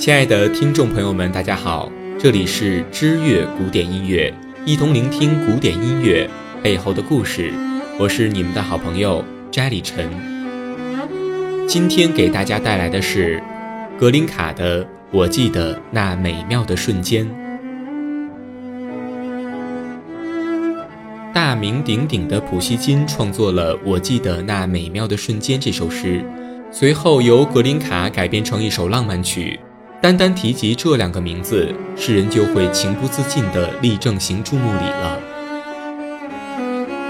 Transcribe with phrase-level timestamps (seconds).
[0.00, 4.32] 亲爱的听众朋友们，大家好，这里是知乐古典音乐，
[4.64, 6.26] 一同聆听古典音乐
[6.62, 7.52] 背后的故事。
[7.98, 10.08] 我是你们的好朋友摘里晨。
[11.68, 13.42] 今天给大家带来的是
[13.98, 17.26] 格林卡的《我记得那美妙的瞬间》。
[21.34, 26.24] 大名鼎鼎的普希金创作了《我记得那美妙的瞬间》这首诗，
[26.72, 29.60] 随后由格林卡改编成一首浪漫曲。
[30.00, 35.20] 单单提及这两个名字，世人就会情不自禁地立正行注目礼了。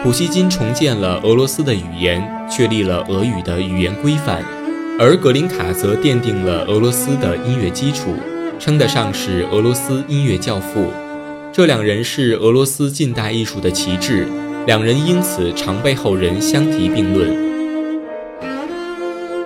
[0.02, 4.42] 普希金重建了俄罗斯的语言，确立了俄语的语言规范，
[4.98, 8.16] 而格林卡则奠定了俄罗斯的音乐基础，
[8.58, 10.90] 称得上是俄罗斯音乐教父。
[11.52, 14.26] 这两人是俄罗斯近代艺术的旗帜，
[14.66, 17.50] 两人因此常被后人相提并论。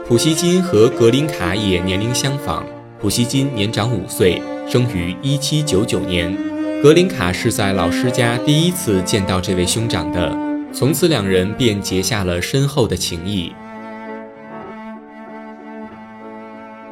[0.08, 2.64] 普希金和格林卡也年龄相仿。
[3.04, 6.34] 普希金年长五岁，生于一七九九年。
[6.82, 10.34] 格林卡是在老师家第一次见到这位兄长的，
[10.72, 13.52] 从此两人便结下了深厚的情谊。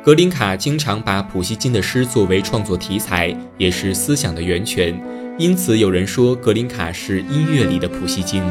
[0.05, 4.95] 格林卡经常把普希金的诗作为创作题材，也是思想的源泉，
[5.39, 8.43] 因此有人说格林卡是音乐里的普希金。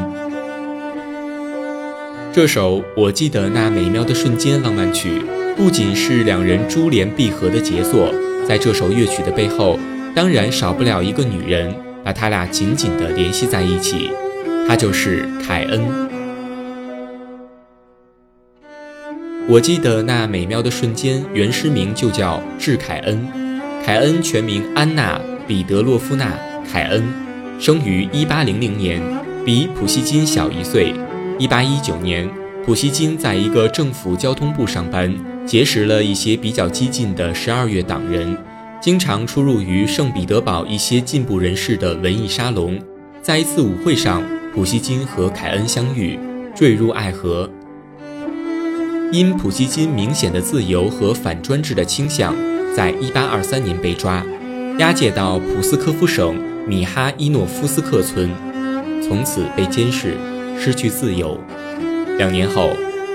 [2.32, 5.22] 这首我记得那美妙的瞬间浪漫曲。
[5.56, 8.12] 不仅是两人珠联璧合的杰作，
[8.48, 9.78] 在这首乐曲的背后，
[10.14, 14.10] 当然少不了一个女人，把他俩紧紧地联系在一起，
[14.66, 15.82] 她就是凯恩。
[19.48, 23.28] 我记得那美妙的瞬间，原诗名就叫《致凯恩》，
[23.84, 26.26] 凯恩全名安娜·彼得洛夫娜·
[26.72, 27.04] 凯恩，
[27.60, 29.02] 生于1800年，
[29.44, 30.94] 比普希金小一岁。
[31.38, 32.30] 1819年，
[32.64, 35.12] 普希金在一个政府交通部上班。
[35.44, 38.36] 结识了一些比较激进的十二月党人，
[38.80, 42.80] 经常出入于圣彼得堡一些进步人士的文艺沙龙。
[43.20, 44.22] 在一次舞会上，
[44.54, 46.18] 普希金和凯恩相遇，
[46.54, 47.50] 坠入爱河。
[49.10, 52.34] 因普希金明显的自由和反专制的倾向，
[52.74, 54.24] 在一八二三年被抓，
[54.78, 56.34] 押解到普斯科夫省
[56.66, 58.30] 米哈伊诺夫斯克村，
[59.02, 60.14] 从此被监视，
[60.58, 61.38] 失去自由。
[62.16, 62.70] 两年后。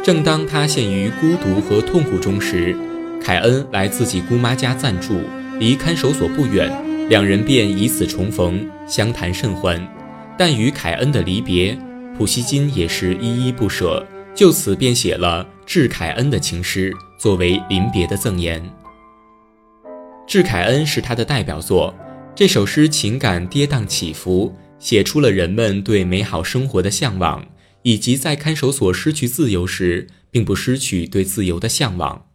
[0.07, 2.73] 正当他陷于孤独和痛苦中时，
[3.21, 5.19] 凯恩来自己姑妈家暂住，
[5.59, 6.71] 离看守所不远，
[7.09, 9.85] 两人便以此重逢，相谈甚欢。
[10.37, 11.77] 但与凯恩的离别，
[12.17, 18.61] 普希金也是依依不舍，就此便写了《致凯恩》的情诗，作为临别的赠言。
[20.25, 21.93] 《致凯恩》是他的代表作，
[22.33, 27.45] 这首诗情感跌宕起伏，写出了人们对美好生活的向往。
[27.87, 32.25] 以及在看守所失去自由时，并不失去对自由的向往。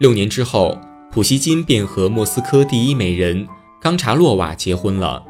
[0.00, 0.80] 六年之后，
[1.12, 3.46] 普希金便和莫斯科第一美人
[3.80, 5.24] 冈察洛娃结婚了。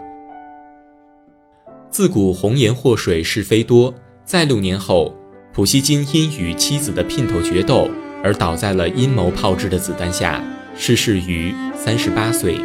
[1.91, 5.15] 自古红颜祸水是非多，在六年后，
[5.53, 7.91] 普希金因与妻子的姘头决斗
[8.25, 10.43] 而倒在了阴谋炮制的子弹下，
[10.75, 12.57] 逝世于三十八岁。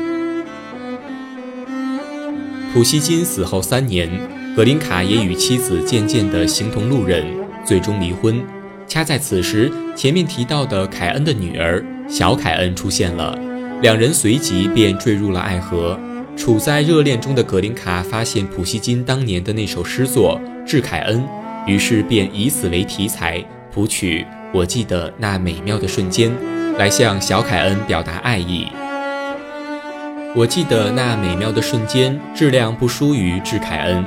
[2.72, 4.38] 普希金死后三年。
[4.57, 7.23] 格林卡也与妻子渐渐地形同路人，
[7.63, 8.44] 最终离婚。
[8.88, 13.38] 恰在此时，前面提到的凯恩的女儿小凯恩出现了，
[13.84, 15.96] 两人随即便坠入了爱河。
[16.35, 21.19] 处在热恋中的格林卡发现普希金当年的那首诗作《致凯恩》，
[21.67, 23.40] 于是便以此为题材
[23.72, 24.25] 谱曲。
[24.51, 26.31] 我记得那美妙的瞬间，
[26.79, 28.66] 来向小凯恩表达爱意。
[30.35, 34.03] 我记得那美妙的瞬间，质量不输于《致凯恩》。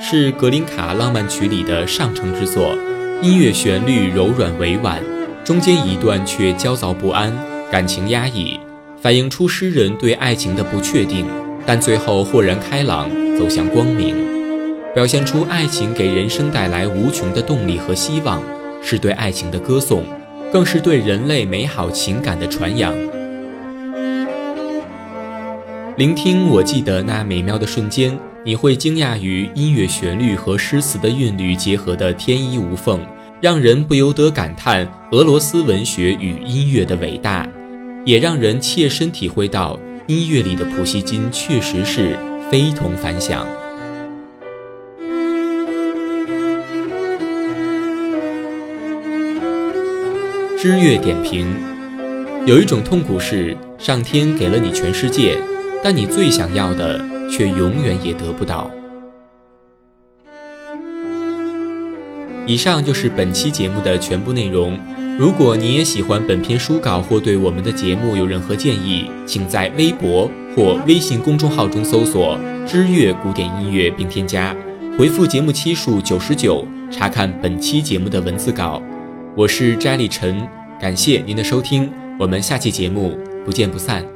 [0.00, 2.76] 是格林卡浪漫曲里的上乘之作，
[3.22, 5.02] 音乐旋律柔软委婉，
[5.44, 7.32] 中间一段却焦躁不安，
[7.70, 8.58] 感情压抑，
[9.00, 11.24] 反映出诗人对爱情的不确定，
[11.64, 13.08] 但最后豁然开朗，
[13.38, 14.14] 走向光明，
[14.94, 18.42] 表现出爱情给人生带来无穷的动力和希望，
[18.82, 20.04] 是对爱情的歌颂，
[20.52, 22.92] 更是对人类美好情感的传扬。
[25.96, 28.18] 聆听，我记得那美妙的瞬间。
[28.46, 33.00] 你会惊讶于音乐旋律和诗词的韵律结合的天衣无缝，
[33.40, 37.48] 让人不由得感叹俄罗斯文学与音乐的伟大，
[38.04, 42.18] 也让人切身体会到音乐里的普希金确实是
[42.50, 43.46] 非同凡响。
[50.58, 51.46] 知乐点评：
[52.44, 55.38] 有一种痛苦是，上天给了你全世界，
[55.82, 57.13] 但你最想要的。
[57.34, 58.70] 却永远也得不到。
[62.46, 64.78] 以上就是本期节目的全部内容。
[65.18, 74.54] 如果你也喜欢本篇书稿或对我们的节目有任何建议，请在微博或微信公众号中搜索“知乐古典音乐”并添加，
[74.98, 78.80] 回复节目期数九十九，查看本期节目的文字稿。
[79.36, 80.46] 我是摘里陈，
[80.80, 84.13] 感谢您的收听，我们下期节目不见不散。